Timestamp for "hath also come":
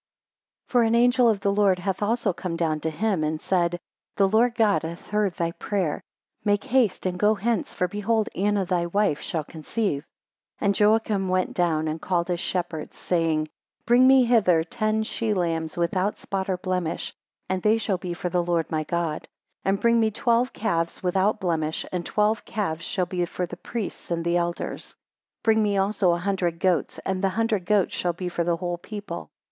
1.77-2.55